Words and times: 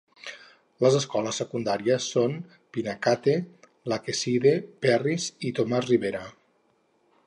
Les 0.83 0.95
escoles 0.99 1.41
secundàries 1.41 2.07
són 2.15 2.33
Pinacate, 2.77 3.37
Lakeside, 3.95 4.57
Perris 4.87 5.31
i 5.51 5.57
Tomas 5.61 5.91
Rivera. 5.93 6.29